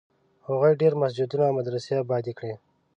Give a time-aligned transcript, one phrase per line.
[0.47, 2.53] هغې ډېر مسجدونه او مدرسې ابادي کړې.